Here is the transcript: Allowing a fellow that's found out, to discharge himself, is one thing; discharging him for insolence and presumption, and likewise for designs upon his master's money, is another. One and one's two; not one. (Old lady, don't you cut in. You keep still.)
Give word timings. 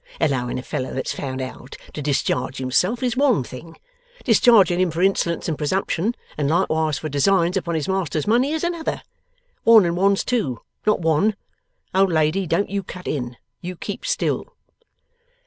Allowing 0.19 0.57
a 0.57 0.63
fellow 0.63 0.95
that's 0.95 1.13
found 1.13 1.43
out, 1.43 1.77
to 1.93 2.01
discharge 2.01 2.57
himself, 2.57 3.03
is 3.03 3.15
one 3.15 3.43
thing; 3.43 3.77
discharging 4.23 4.79
him 4.79 4.89
for 4.89 5.03
insolence 5.03 5.47
and 5.47 5.59
presumption, 5.59 6.15
and 6.39 6.49
likewise 6.49 6.97
for 6.97 7.07
designs 7.07 7.55
upon 7.55 7.75
his 7.75 7.87
master's 7.87 8.25
money, 8.25 8.51
is 8.51 8.63
another. 8.63 9.03
One 9.63 9.85
and 9.85 9.95
one's 9.95 10.23
two; 10.23 10.59
not 10.87 11.01
one. 11.01 11.35
(Old 11.93 12.11
lady, 12.11 12.47
don't 12.47 12.71
you 12.71 12.81
cut 12.81 13.07
in. 13.07 13.37
You 13.61 13.75
keep 13.75 14.03
still.) 14.03 14.47